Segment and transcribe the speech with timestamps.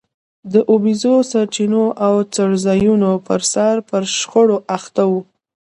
[0.53, 5.21] د اوبیزو سرچینو او څړځایونو پرسر پر شخړو اخته وو.